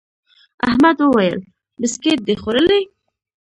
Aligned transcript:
احمد 0.67 0.97
وويل: 1.01 1.37
بيسکیټ 1.79 2.19
دي 2.27 2.35
خوړلي؟ 2.41 2.81